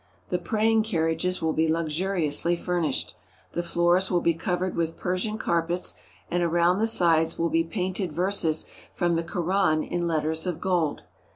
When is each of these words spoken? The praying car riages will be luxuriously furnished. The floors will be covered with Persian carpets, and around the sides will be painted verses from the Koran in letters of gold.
The 0.29 0.39
praying 0.39 0.81
car 0.85 1.01
riages 1.03 1.43
will 1.43 1.53
be 1.53 1.67
luxuriously 1.71 2.55
furnished. 2.55 3.13
The 3.51 3.61
floors 3.61 4.09
will 4.09 4.19
be 4.19 4.33
covered 4.33 4.75
with 4.75 4.97
Persian 4.97 5.37
carpets, 5.37 5.93
and 6.31 6.41
around 6.41 6.79
the 6.79 6.87
sides 6.87 7.37
will 7.37 7.49
be 7.49 7.63
painted 7.63 8.11
verses 8.11 8.65
from 8.95 9.15
the 9.15 9.23
Koran 9.23 9.83
in 9.83 10.07
letters 10.07 10.47
of 10.47 10.59
gold. 10.59 11.03